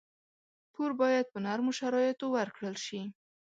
پور 0.73 0.91
باید 1.01 1.25
په 1.33 1.37
نرمو 1.45 1.71
شرایطو 1.79 2.25
ورکړل 2.35 2.75
شي. 2.85 3.01